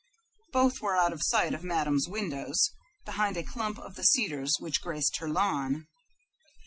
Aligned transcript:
Both 0.51 0.81
were 0.81 0.97
out 0.97 1.13
of 1.13 1.21
sight 1.21 1.53
of 1.53 1.63
Madame's 1.63 2.07
windows, 2.09 2.71
behind 3.05 3.37
a 3.37 3.43
clump 3.43 3.77
of 3.77 3.93
the 3.93 4.03
cedars 4.03 4.55
which 4.59 4.81
graced 4.81 5.17
her 5.17 5.29
lawn. 5.29 5.85